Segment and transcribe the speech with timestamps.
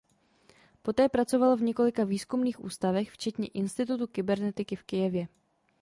[0.81, 5.27] Poté pracoval v několika výzkumných ústavech včetně institutu kybernetiky v Kyjevě.